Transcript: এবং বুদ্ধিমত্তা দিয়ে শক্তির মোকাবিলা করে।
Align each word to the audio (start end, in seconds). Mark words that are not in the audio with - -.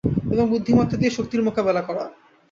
এবং 0.31 0.45
বুদ্ধিমত্তা 0.49 0.95
দিয়ে 0.97 1.11
শক্তির 1.11 1.41
মোকাবিলা 1.43 1.81
করে। 1.81 2.03